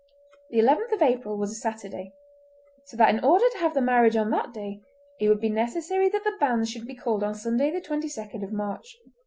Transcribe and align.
The 0.49 0.57
11th 0.57 0.99
April 1.03 1.37
was 1.37 1.61
Saturday, 1.61 2.13
so 2.85 2.97
that 2.97 3.13
in 3.13 3.23
order 3.23 3.45
to 3.51 3.57
have 3.59 3.75
the 3.75 3.83
marriage 3.83 4.15
on 4.15 4.31
that 4.31 4.51
day 4.51 4.79
it 5.19 5.29
would 5.29 5.39
be 5.39 5.47
necessary 5.49 6.09
that 6.09 6.23
the 6.23 6.37
banns 6.39 6.71
should 6.71 6.87
be 6.87 6.95
called 6.95 7.23
on 7.23 7.35
Sunday, 7.35 7.69
22nd 7.79 8.51
March. 8.51 8.97